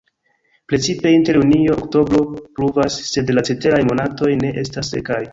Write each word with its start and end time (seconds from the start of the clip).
Precipe 0.71 1.09
inter 1.15 1.37
junio-oktobro 1.41 2.21
pluvas, 2.59 2.97
sed 3.09 3.29
la 3.39 3.43
ceteraj 3.49 3.83
monatoj 3.91 4.31
ne 4.45 4.51
estas 4.63 4.91
sekaj. 4.95 5.21